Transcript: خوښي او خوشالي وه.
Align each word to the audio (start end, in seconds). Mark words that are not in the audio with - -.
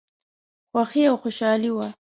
خوښي 0.71 1.03
او 1.09 1.15
خوشالي 1.21 1.71
وه. 1.75 1.87